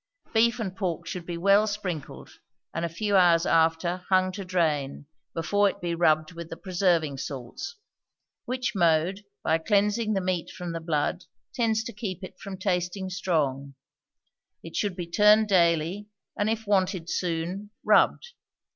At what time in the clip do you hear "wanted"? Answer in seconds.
16.65-17.07